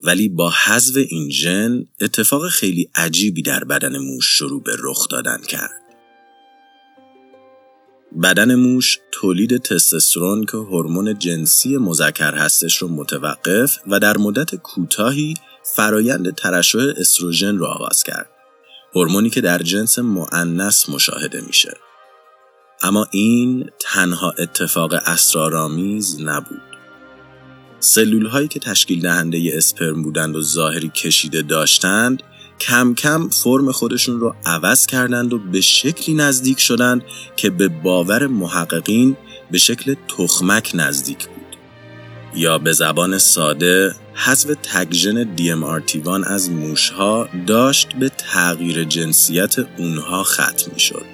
ولی 0.00 0.28
با 0.28 0.50
حذف 0.50 0.96
این 1.08 1.30
ژن 1.30 1.84
اتفاق 2.00 2.48
خیلی 2.48 2.90
عجیبی 2.94 3.42
در 3.42 3.64
بدن 3.64 3.98
موش 3.98 4.24
شروع 4.26 4.62
به 4.62 4.76
رخ 4.78 5.08
دادن 5.08 5.38
کرد. 5.48 5.86
بدن 8.22 8.54
موش 8.54 8.98
تولید 9.12 9.56
تستوسترون 9.56 10.44
که 10.44 10.56
هورمون 10.56 11.18
جنسی 11.18 11.76
مذکر 11.76 12.34
هستش 12.34 12.76
رو 12.76 12.88
متوقف 12.88 13.78
و 13.86 14.00
در 14.00 14.16
مدت 14.16 14.54
کوتاهی 14.54 15.34
فرایند 15.74 16.34
ترشح 16.34 16.78
استروژن 16.96 17.56
رو 17.56 17.66
آغاز 17.66 18.02
کرد. 18.02 18.30
هورمونی 18.94 19.30
که 19.30 19.40
در 19.40 19.58
جنس 19.58 19.98
معنس 19.98 20.88
مشاهده 20.88 21.40
میشه. 21.40 21.76
اما 22.82 23.06
این 23.10 23.70
تنها 23.78 24.34
اتفاق 24.38 24.94
اسرارآمیز 25.06 26.20
نبود. 26.20 26.62
سلول 27.80 28.26
هایی 28.26 28.48
که 28.48 28.60
تشکیل 28.60 29.02
دهنده 29.02 29.50
اسپرم 29.54 30.02
بودند 30.02 30.36
و 30.36 30.40
ظاهری 30.40 30.88
کشیده 30.88 31.42
داشتند 31.42 32.22
کم 32.60 32.94
کم 32.94 33.28
فرم 33.28 33.72
خودشون 33.72 34.20
رو 34.20 34.34
عوض 34.46 34.86
کردند 34.86 35.32
و 35.32 35.38
به 35.38 35.60
شکلی 35.60 36.14
نزدیک 36.14 36.60
شدند 36.60 37.02
که 37.36 37.50
به 37.50 37.68
باور 37.68 38.26
محققین 38.26 39.16
به 39.50 39.58
شکل 39.58 39.94
تخمک 40.08 40.70
نزدیک 40.74 41.26
بود. 41.26 41.45
یا 42.36 42.58
به 42.58 42.72
زبان 42.72 43.18
ساده 43.18 43.94
حذف 44.14 44.54
تگژن 44.62 45.36
DMRT1 45.36 46.26
از 46.26 46.50
موشها 46.50 47.28
داشت 47.46 47.88
به 47.92 48.08
تغییر 48.08 48.84
جنسیت 48.84 49.56
اونها 49.78 50.22
ختم 50.22 50.72
می 50.74 50.80
شد. 50.80 51.04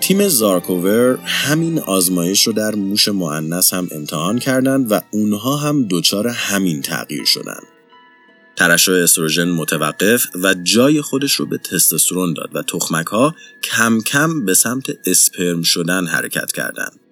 تیم 0.00 0.28
زارکوور 0.28 1.18
همین 1.24 1.78
آزمایش 1.78 2.46
رو 2.46 2.52
در 2.52 2.74
موش 2.74 3.08
معنس 3.08 3.74
هم 3.74 3.88
امتحان 3.90 4.38
کردند 4.38 4.92
و 4.92 5.00
اونها 5.10 5.56
هم 5.56 5.86
دچار 5.90 6.28
همین 6.28 6.82
تغییر 6.82 7.24
شدند. 7.24 7.66
ترشح 8.56 8.92
استروژن 8.92 9.48
متوقف 9.48 10.26
و 10.42 10.54
جای 10.54 11.02
خودش 11.02 11.34
رو 11.34 11.46
به 11.46 11.58
تستوسترون 11.58 12.32
داد 12.32 12.56
و 12.56 12.62
تخمک 12.62 13.06
ها 13.06 13.34
کم 13.62 14.00
کم 14.00 14.44
به 14.44 14.54
سمت 14.54 14.84
اسپرم 15.06 15.62
شدن 15.62 16.06
حرکت 16.06 16.52
کردند. 16.52 17.09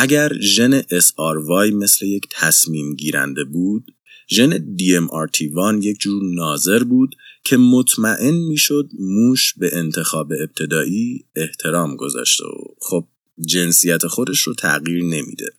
اگر 0.00 0.32
ژن 0.40 0.80
SRY 0.80 1.72
مثل 1.74 2.06
یک 2.06 2.28
تصمیم 2.30 2.94
گیرنده 2.94 3.44
بود، 3.44 3.94
ژن 4.30 4.76
DMRT1 4.76 5.84
یک 5.84 5.98
جور 5.98 6.22
ناظر 6.34 6.84
بود 6.84 7.16
که 7.44 7.56
مطمئن 7.56 8.34
می‌شد 8.34 8.90
موش 8.98 9.54
به 9.54 9.70
انتخاب 9.72 10.32
ابتدایی 10.32 11.24
احترام 11.36 11.96
گذاشته 11.96 12.44
و 12.44 12.74
خب 12.80 13.06
جنسیت 13.46 14.06
خودش 14.06 14.40
رو 14.40 14.54
تغییر 14.54 15.04
نمیده. 15.04 15.52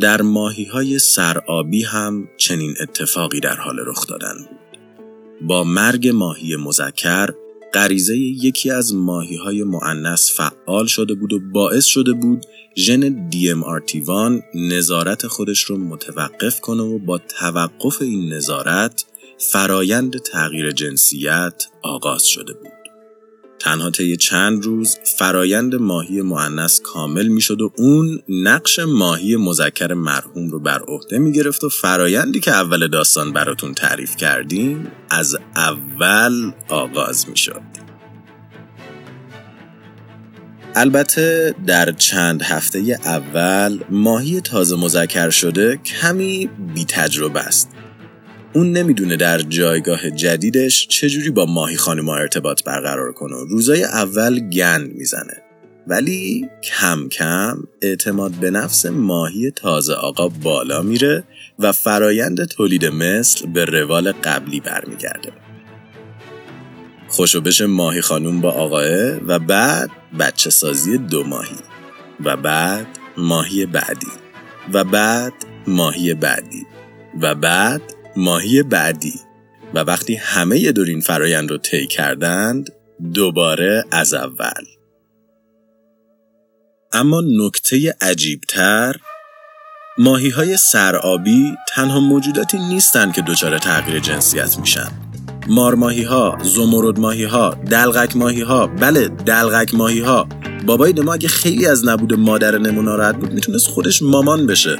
در 0.00 0.22
ماهی 0.22 0.64
های 0.64 0.98
سرآبی 0.98 1.82
هم 1.82 2.28
چنین 2.38 2.74
اتفاقی 2.80 3.40
در 3.40 3.56
حال 3.56 3.78
رخ 3.78 4.06
دادن 4.06 4.34
بود. 4.38 4.78
با 5.48 5.64
مرگ 5.64 6.08
ماهی 6.08 6.56
مذکر 6.56 7.28
غریزه 7.74 8.18
یکی 8.18 8.70
از 8.70 8.94
ماهی 8.94 9.36
های 9.36 9.62
معنس 9.64 10.30
فعال 10.36 10.86
شده 10.86 11.14
بود 11.14 11.32
و 11.32 11.40
باعث 11.40 11.84
شده 11.84 12.12
بود 12.12 12.46
ژن 12.76 13.30
DMRT1 13.30 14.42
نظارت 14.54 15.26
خودش 15.26 15.64
رو 15.64 15.76
متوقف 15.78 16.60
کنه 16.60 16.82
و 16.82 16.98
با 16.98 17.18
توقف 17.18 18.02
این 18.02 18.32
نظارت 18.32 19.04
فرایند 19.38 20.18
تغییر 20.18 20.70
جنسیت 20.70 21.66
آغاز 21.82 22.26
شده 22.26 22.52
بود. 22.52 22.81
تنها 23.62 23.90
طی 23.90 24.16
چند 24.16 24.64
روز 24.64 24.98
فرایند 25.16 25.74
ماهی 25.74 26.22
معنس 26.22 26.80
کامل 26.80 27.28
می‌شد 27.28 27.60
و 27.60 27.72
اون 27.76 28.22
نقش 28.28 28.78
ماهی 28.78 29.36
مذکر 29.36 29.94
مرحوم 29.94 30.50
رو 30.50 30.60
بر 30.60 30.82
عهده 30.88 31.18
می 31.18 31.32
گرفت 31.32 31.64
و 31.64 31.68
فرایندی 31.68 32.40
که 32.40 32.50
اول 32.50 32.88
داستان 32.88 33.32
براتون 33.32 33.74
تعریف 33.74 34.16
کردیم 34.16 34.88
از 35.10 35.36
اول 35.56 36.52
آغاز 36.68 37.28
می 37.28 37.36
شد. 37.36 37.62
البته 40.74 41.54
در 41.66 41.92
چند 41.92 42.42
هفته 42.42 42.98
اول 43.04 43.78
ماهی 43.90 44.40
تازه 44.40 44.76
مذکر 44.76 45.30
شده 45.30 45.76
کمی 45.76 46.50
بی 46.74 46.84
تجربه 46.84 47.40
است 47.40 47.68
اون 48.54 48.72
نمی‌دونه 48.72 49.16
در 49.16 49.38
جایگاه 49.38 50.10
جدیدش 50.10 50.88
چجوری 50.88 51.30
با 51.30 51.46
ماهی 51.46 51.76
خانوما 51.76 52.16
ارتباط 52.16 52.64
برقرار 52.64 53.12
کنه 53.12 53.36
روزای 53.50 53.84
اول 53.84 54.40
گند 54.40 54.94
می‌زنه. 54.94 55.42
ولی 55.86 56.48
کم 56.62 57.08
کم 57.08 57.56
اعتماد 57.82 58.30
به 58.30 58.50
نفس 58.50 58.86
ماهی 58.86 59.50
تازه 59.50 59.94
آقا 59.94 60.28
بالا 60.28 60.82
میره 60.82 61.24
و 61.58 61.72
فرایند 61.72 62.44
تولید 62.44 62.86
مثل 62.86 63.46
به 63.46 63.64
روال 63.64 64.12
قبلی 64.12 64.60
برمیگرده. 64.60 65.32
خوشو 67.08 67.40
بشه 67.40 67.66
ماهی 67.66 68.00
خانوم 68.00 68.40
با 68.40 68.50
آقاه 68.50 69.16
و 69.26 69.38
بعد 69.38 69.90
بچه 70.18 70.50
سازی 70.50 70.98
دو 70.98 71.24
ماهی. 71.24 71.56
و 72.24 72.36
بعد 72.36 72.86
ماهی 73.16 73.66
بعدی. 73.66 74.12
و 74.72 74.84
بعد 74.84 75.32
ماهی 75.66 76.14
بعدی. 76.14 76.66
و 77.20 77.34
بعد 77.34 77.91
ماهی 78.16 78.62
بعدی. 78.62 79.14
و 79.74 79.78
وقتی 79.78 80.14
همه 80.14 80.72
دور 80.72 80.86
این 80.86 81.00
فرایند 81.00 81.50
رو 81.50 81.58
طی 81.58 81.86
کردند 81.86 82.70
دوباره 83.14 83.84
از 83.90 84.14
اول. 84.14 84.64
اما 86.92 87.22
نکته 87.26 87.96
عجیبتر 88.00 88.96
ماهی 89.98 90.28
های 90.28 90.56
سرآبی 90.56 91.54
تنها 91.68 92.00
موجوداتی 92.00 92.58
نیستند 92.58 93.12
که 93.12 93.22
دچار 93.22 93.58
تغییر 93.58 93.98
جنسیت 93.98 94.58
میشن. 94.58 94.88
مارماهی 95.48 96.02
ها، 96.02 96.38
زمرد 96.42 96.98
ماهی 96.98 97.24
ها، 97.24 97.50
دلغک 97.50 98.16
ماهی 98.16 98.40
ها، 98.42 98.66
بله 98.66 99.08
دلغک 99.08 99.74
ماهی 99.74 100.00
ها 100.00 100.28
بابای 100.66 100.92
ما 100.92 101.14
اگه 101.14 101.28
خیلی 101.28 101.66
از 101.66 101.88
نبود 101.88 102.14
مادر 102.14 102.58
نمون 102.58 102.84
ناراحت 102.84 103.16
بود 103.16 103.32
می‌تونست 103.32 103.68
خودش 103.68 104.02
مامان 104.02 104.46
بشه. 104.46 104.76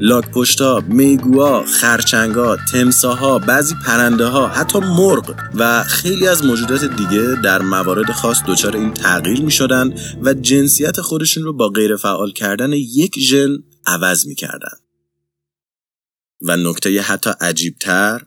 لاک 0.00 0.30
پشتا، 0.30 0.80
میگوها، 0.88 1.64
خرچنگا، 1.64 2.56
تمساها، 2.72 3.38
بعضی 3.38 3.74
پرنده 3.86 4.24
ها، 4.24 4.48
حتی 4.48 4.78
مرغ 4.78 5.34
و 5.54 5.82
خیلی 5.82 6.28
از 6.28 6.44
موجودات 6.44 6.84
دیگه 6.84 7.40
در 7.44 7.62
موارد 7.62 8.12
خاص 8.12 8.42
دچار 8.48 8.76
این 8.76 8.94
تغییر 8.94 9.42
می 9.42 9.50
شدن 9.50 9.94
و 10.22 10.34
جنسیت 10.34 11.00
خودشون 11.00 11.44
رو 11.44 11.52
با 11.52 11.68
غیر 11.68 11.96
فعال 11.96 12.32
کردن 12.32 12.72
یک 12.72 13.18
ژن 13.18 13.58
عوض 13.86 14.26
می 14.26 14.34
کردن. 14.34 14.76
و 16.40 16.56
نکته 16.56 17.00
حتی 17.00 17.30
عجیبتر 17.40 18.22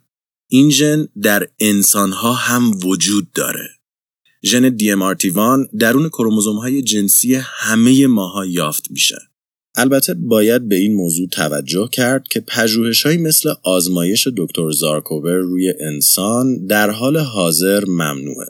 این 0.47 0.71
ژن 0.71 1.07
در 1.21 1.47
انسانها 1.59 2.33
هم 2.33 2.71
وجود 2.83 3.31
داره. 3.31 3.69
ژن 4.43 4.77
DMRT1 4.77 5.77
درون 5.79 6.09
کروموزوم 6.09 6.57
های 6.57 6.81
جنسی 6.81 7.35
همه 7.35 8.07
ماها 8.07 8.45
یافت 8.45 8.91
میشه. 8.91 9.28
البته 9.75 10.13
باید 10.13 10.67
به 10.67 10.75
این 10.75 10.93
موضوع 10.93 11.27
توجه 11.27 11.89
کرد 11.91 12.27
که 12.27 12.43
های 13.05 13.17
مثل 13.17 13.53
آزمایش 13.63 14.27
دکتر 14.37 14.71
زارکوور 14.71 15.35
روی 15.35 15.73
انسان 15.79 16.65
در 16.65 16.89
حال 16.89 17.17
حاضر 17.17 17.85
ممنوعه 17.85 18.47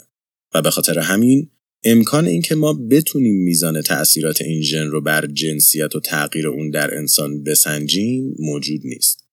و 0.54 0.62
به 0.62 0.70
خاطر 0.70 1.00
همین 1.00 1.50
امکان 1.84 2.28
اینکه 2.28 2.56
ما 2.56 2.74
بتونیم 2.74 3.44
میزان 3.44 3.82
تأثیرات 3.82 4.42
این 4.42 4.62
ژن 4.62 4.88
رو 4.88 5.02
بر 5.02 5.26
جنسیت 5.26 5.96
و 5.96 6.00
تغییر 6.00 6.48
اون 6.48 6.70
در 6.70 6.98
انسان 6.98 7.44
بسنجیم 7.44 8.36
موجود 8.40 8.82
نیست. 8.84 9.26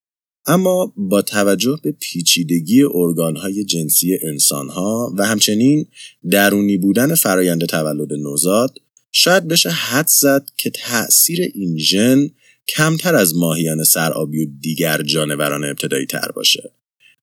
اما 0.47 0.95
با 0.97 1.23
توجه 1.23 1.79
به 1.83 1.93
پیچیدگی 1.93 2.83
ارگانهای 2.95 3.65
جنسی 3.65 4.19
انسانها 4.23 5.15
و 5.19 5.27
همچنین 5.27 5.87
درونی 6.31 6.77
بودن 6.77 7.15
فرایند 7.15 7.65
تولد 7.65 8.13
نوزاد 8.13 8.79
شاید 9.19 9.49
بشه 9.49 9.71
حد 9.71 10.07
زد 10.07 10.51
که 10.57 10.71
تأثیر 10.71 11.41
این 11.55 11.79
ژن 11.79 12.31
کمتر 12.69 13.15
از 13.15 13.35
ماهیان 13.35 13.85
سرآبی 13.85 14.45
و 14.45 14.51
دیگر 14.61 15.03
جانوران 15.03 15.65
ابتدایی 15.65 16.07
تر 16.07 16.33
باشه 16.37 16.73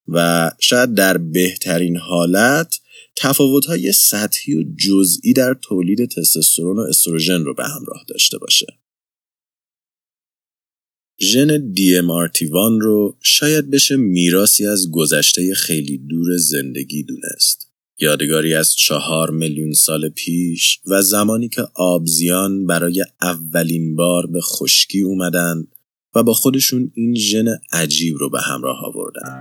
و 0.08 0.52
شاید 0.60 0.94
در 0.94 1.18
بهترین 1.18 1.98
حالت 1.98 2.80
تفاوت‌های 3.16 3.92
سطحی 3.92 4.56
و 4.56 4.64
جزئی 4.78 5.34
در 5.34 5.54
تولید 5.54 6.10
تستوسترون 6.10 6.78
و 6.78 6.82
استروژن 6.82 7.44
رو 7.44 7.54
به 7.54 7.64
همراه 7.64 8.06
داشته 8.08 8.38
باشه. 8.38 8.68
ژن 11.22 11.74
DMRT1 11.74 12.82
رو 12.82 13.18
شاید 13.22 13.72
بشه 13.72 13.96
میراسی 13.96 14.66
از 14.66 14.92
گذشته 14.92 15.54
خیلی 15.54 15.98
دور 15.98 16.38
زندگی 16.38 17.04
دونست. 17.04 17.73
یادگاری 18.04 18.54
از 18.54 18.76
چهار 18.76 19.30
میلیون 19.30 19.74
سال 19.74 20.10
پیش 20.10 20.80
و 20.88 21.02
زمانی 21.02 21.50
که 21.50 21.62
آبزیان 21.76 22.66
برای 22.66 23.04
اولین 23.22 23.96
بار 23.96 24.28
به 24.28 24.42
خشکی 24.42 25.02
اومدند 25.02 25.68
و 26.16 26.24
با 26.24 26.34
خودشون 26.34 26.92
این 26.96 27.16
ژن 27.16 27.46
عجیب 27.72 28.16
رو 28.18 28.30
به 28.30 28.42
همراه 28.42 28.86
آوردن. 28.86 29.40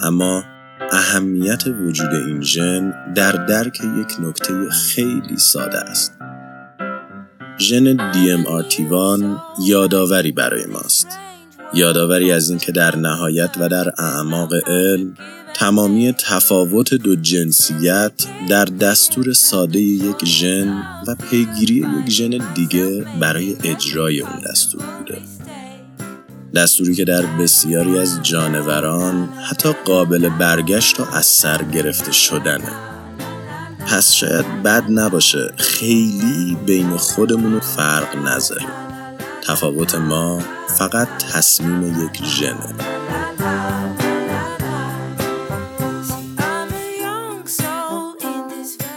اما 0.00 0.44
اهمیت 0.92 1.62
وجود 1.66 2.10
این 2.10 2.42
ژن 2.42 3.12
در 3.14 3.32
درک 3.32 3.80
یک 4.00 4.20
نکته 4.20 4.68
خیلی 4.70 5.36
ساده 5.36 5.78
است. 5.78 6.12
ژن 7.58 8.12
DMRT1 8.12 9.24
یادآوری 9.66 10.32
برای 10.32 10.66
ماست. 10.66 11.08
یادآوری 11.74 12.32
از 12.32 12.50
اینکه 12.50 12.72
در 12.72 12.96
نهایت 12.96 13.56
و 13.60 13.68
در 13.68 13.92
اعماق 13.98 14.54
علم 14.54 15.14
تمامی 15.60 16.12
تفاوت 16.12 16.94
دو 16.94 17.16
جنسیت 17.16 18.12
در 18.48 18.64
دستور 18.64 19.32
ساده 19.32 19.80
یک 19.80 20.24
ژن 20.24 20.68
و 21.06 21.14
پیگیری 21.30 21.74
یک 21.74 22.10
ژن 22.10 22.54
دیگه 22.54 23.04
برای 23.20 23.56
اجرای 23.64 24.20
اون 24.20 24.40
دستور 24.50 24.82
بوده. 24.98 25.18
دستوری 26.54 26.94
که 26.94 27.04
در 27.04 27.22
بسیاری 27.26 27.98
از 27.98 28.22
جانوران 28.22 29.28
حتی 29.50 29.72
قابل 29.84 30.28
برگشت 30.28 31.00
و 31.00 31.04
از 31.12 31.26
سر 31.26 31.62
گرفته 31.62 32.12
شدنه. 32.12 32.72
پس 33.86 34.12
شاید 34.12 34.62
بد 34.62 34.84
نباشه 34.90 35.52
خیلی 35.56 36.56
بین 36.66 36.96
خودمون 36.96 37.60
فرق 37.60 38.16
نذاریم 38.16 38.68
تفاوت 39.42 39.94
ما 39.94 40.42
فقط 40.78 41.08
تصمیم 41.32 42.04
یک 42.04 42.24
ژنه. 42.24 42.74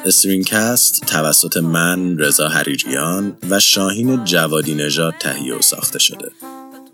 StringCast 0.06 1.06
توسط 1.06 1.58
من 1.58 2.18
رضا 2.18 2.48
حریریان 2.48 3.38
و 3.50 3.60
شاهین 3.60 4.24
جوادی 4.24 4.76
نژاد 4.76 5.14
تهیه 5.20 5.56
و 5.56 5.62
ساخته 5.62 6.00
شده 6.00 6.32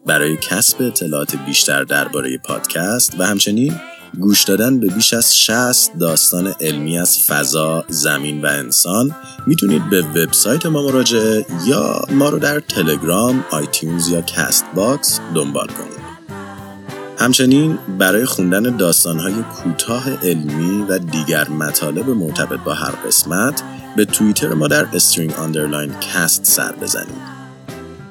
برای 0.05 0.37
کسب 0.37 0.81
اطلاعات 0.81 1.35
بیشتر 1.35 1.83
درباره 1.83 2.37
پادکست 2.37 3.19
و 3.19 3.23
همچنین 3.23 3.79
گوش 4.19 4.43
دادن 4.43 4.79
به 4.79 4.87
بیش 4.87 5.13
از 5.13 5.37
60 5.37 5.97
داستان 5.99 6.47
علمی 6.61 6.97
از 6.97 7.19
فضا، 7.19 7.85
زمین 7.87 8.41
و 8.41 8.47
انسان 8.47 9.15
می‌تونید 9.47 9.89
به 9.89 10.01
وبسایت 10.01 10.65
ما 10.65 10.81
مراجعه 10.81 11.45
یا 11.65 12.05
ما 12.11 12.29
رو 12.29 12.39
در 12.39 12.59
تلگرام، 12.59 13.45
iTunes 13.51 14.07
یا 14.07 14.21
CastBox 14.21 15.19
دنبال 15.35 15.67
کنید. 15.67 15.98
همچنین 17.19 17.79
برای 17.97 18.25
خوندن 18.25 18.77
داستانهای 18.77 19.33
کوتاه 19.33 20.13
علمی 20.23 20.85
و 20.89 20.99
دیگر 20.99 21.49
مطالب 21.49 22.09
مرتبط 22.09 22.59
با 22.59 22.73
هر 22.73 22.91
قسمت 22.91 23.63
به 23.95 24.05
توییتر 24.05 24.53
ما 24.53 24.67
در 24.67 24.87
string 24.93 25.33
underline 25.33 25.91
cast 25.99 26.45
سر 26.45 26.71
بزنید. 26.71 27.39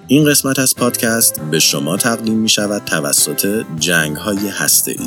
این 0.06 0.24
قسمت 0.24 0.58
از 0.58 0.74
پادکست 0.76 1.40
به 1.40 1.58
شما 1.58 1.96
تقدیم 1.96 2.38
می 2.38 2.48
شود 2.48 2.82
توسط 2.84 3.64
جنگ 3.78 4.16
های 4.16 4.38
ای. 4.86 4.98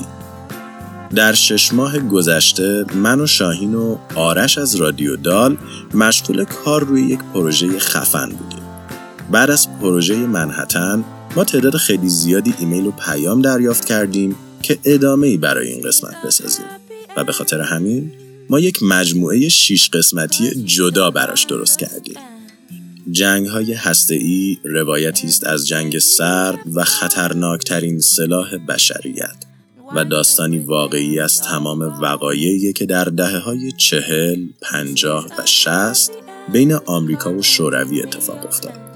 در 1.16 1.34
شش 1.34 1.74
ماه 1.74 2.00
گذشته 2.00 2.86
من 2.96 3.22
و 3.22 3.28
شاهین 3.28 3.76
و 3.76 3.98
آرش 4.16 4.58
از 4.58 4.76
رادیو 4.76 5.16
دال 5.16 5.58
مشغول 5.94 6.44
کار 6.44 6.84
روی 6.84 7.02
یک 7.02 7.20
پروژه 7.34 7.80
خفن 7.80 8.30
بودیم. 8.30 8.61
بعد 9.32 9.52
از 9.52 9.67
پروژه 9.80 10.15
منحتن 10.15 11.04
ما 11.36 11.44
تعداد 11.44 11.76
خیلی 11.76 12.10
زیادی 12.10 12.54
ایمیل 12.60 12.86
و 12.86 12.91
پیام 12.91 13.41
دریافت 13.41 13.86
کردیم 13.86 14.36
که 14.62 14.80
ادامه 14.86 15.28
ای 15.28 15.38
برای 15.38 15.67
این 15.67 15.82
قسمت 15.82 16.15
بسازیم 16.26 16.65
و 17.17 17.24
به 17.24 17.32
خاطر 17.32 17.62
همین 17.62 18.12
ما 18.50 18.60
یک 18.60 18.84
مجموعه 18.84 19.50
شیش 19.50 19.89
قسمتی 19.89 20.63
جدا 20.63 21.12
براش 21.12 21.44
درست 21.44 21.80
کردیم. 21.80 22.15
جنگ 23.12 23.48
های 23.48 23.78
ای 24.10 24.58
روایتی 24.63 25.28
است 25.28 25.48
از 25.48 25.67
جنگ 25.67 26.00
سرد 26.00 26.60
و 26.74 26.84
خطرناکترین 26.84 28.00
سلاح 28.00 28.58
بشریت 28.58 29.36
و 29.96 30.06
داستانی 30.06 30.60
واقعی 30.60 31.20
از 31.20 31.41
تمام 31.41 31.82
وقایعی 31.82 32.74
که 32.74 32.86
در 32.86 33.04
دهه 33.04 33.38
های 33.38 33.72
چهل، 33.72 34.48
پنجاه 34.62 35.26
و 35.26 35.46
شست 35.46 36.12
بین 36.54 36.74
آمریکا 36.74 37.34
و 37.34 37.44
شوروی 37.44 38.02
اتفاق 38.02 38.46
افتاد. 38.46 38.90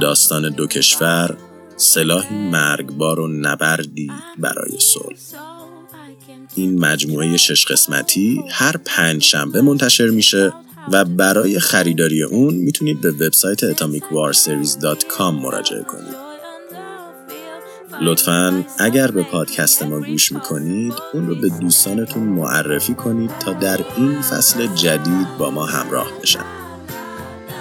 داستان 0.00 0.50
دو 0.50 0.66
کشور 0.66 1.36
سلاحی 1.76 2.34
مرگبار 2.34 3.20
و 3.20 3.28
نبردی 3.28 4.10
برای 4.38 4.78
صلح. 4.78 5.18
این 6.54 6.80
مجموعه 6.80 7.36
شش 7.36 7.66
قسمتی 7.66 8.42
هر 8.50 8.76
پنج 8.84 9.22
شنبه 9.22 9.62
منتشر 9.62 10.06
میشه 10.06 10.52
و 10.92 11.04
برای 11.04 11.58
خریداری 11.58 12.22
اون 12.22 12.54
می‌تونید 12.54 13.00
به 13.00 13.10
وبسایت 13.10 13.72
atomicwarseries.com 13.72 15.20
مراجعه 15.20 15.82
کنید. 15.82 16.30
لطفا 18.02 18.64
اگر 18.78 19.10
به 19.10 19.22
پادکست 19.22 19.82
ما 19.82 20.00
گوش 20.00 20.32
می‌کنید 20.32 20.94
اون 21.14 21.26
رو 21.26 21.34
به 21.34 21.48
دوستانتون 21.48 22.22
معرفی 22.22 22.94
کنید 22.94 23.30
تا 23.38 23.52
در 23.52 23.80
این 23.96 24.22
فصل 24.22 24.66
جدید 24.66 25.26
با 25.38 25.50
ما 25.50 25.66
همراه 25.66 26.10
بشن 26.22 26.59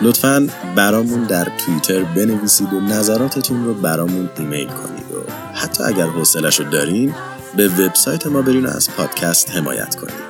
لطفا 0.01 0.47
برامون 0.75 1.23
در 1.23 1.47
توییتر 1.57 2.03
بنویسید 2.03 2.73
و 2.73 2.79
نظراتتون 2.79 3.65
رو 3.65 3.73
برامون 3.73 4.29
ایمیل 4.37 4.67
کنید 4.67 5.11
و 5.11 5.31
حتی 5.53 5.83
اگر 5.83 6.05
حوصلش 6.07 6.59
رو 6.59 6.69
دارین 6.69 7.13
به 7.55 7.67
وبسایت 7.67 8.27
ما 8.27 8.41
برین 8.41 8.65
و 8.65 8.69
از 8.69 8.89
پادکست 8.89 9.49
حمایت 9.49 9.95
کنید. 9.95 10.29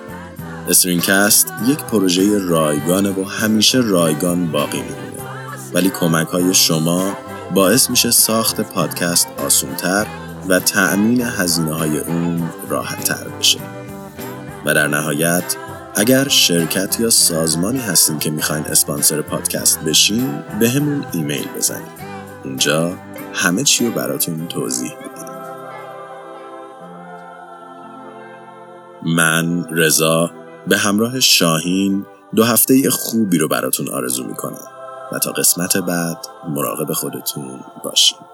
استرینکست 0.70 1.54
یک 1.68 1.78
پروژه 1.78 2.38
رایگانه 2.38 3.10
و 3.10 3.24
همیشه 3.24 3.78
رایگان 3.78 4.52
باقی 4.52 4.82
میمونه. 4.82 5.24
ولی 5.74 5.90
کمک 5.90 6.28
های 6.28 6.54
شما 6.54 7.14
باعث 7.54 7.90
میشه 7.90 8.12
ساخت 8.12 8.62
پادکست 8.62 9.28
آسونتر 9.46 10.08
و 10.48 10.60
تأمین 10.60 11.22
هزینه 11.22 11.74
های 11.74 12.00
اون 12.00 12.50
راحت 12.70 13.04
تر 13.04 13.28
بشه. 13.40 13.60
و 14.66 14.74
در 14.74 14.88
نهایت 14.88 15.56
اگر 15.96 16.28
شرکت 16.28 17.00
یا 17.00 17.10
سازمانی 17.10 17.80
هستین 17.80 18.20
که 18.20 18.32
می‌خواین 18.32 18.64
اسپانسر 18.66 19.22
پادکست 19.22 19.80
بشین 19.80 20.44
به 20.60 20.70
همون 20.70 21.06
ایمیل 21.14 21.48
بزنید 21.58 22.00
اونجا 22.44 22.98
همه 23.34 23.64
چی 23.64 23.86
رو 23.86 23.92
براتون 23.92 24.48
توضیح 24.48 24.92
میدیم 24.92 25.30
من 29.16 29.66
رضا 29.72 30.32
به 30.68 30.78
همراه 30.78 31.20
شاهین 31.20 32.06
دو 32.36 32.44
هفته 32.44 32.90
خوبی 32.90 33.38
رو 33.38 33.48
براتون 33.48 33.90
آرزو 33.90 34.24
می‌کنم 34.24 34.68
و 35.12 35.20
تا 35.20 35.32
قسمت 35.32 35.78
بعد 35.78 36.18
مراقب 36.50 36.94
خودتون 36.94 37.60
باشید 37.84 38.29